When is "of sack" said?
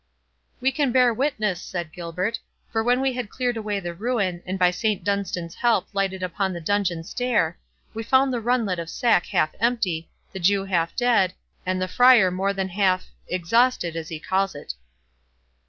8.79-9.27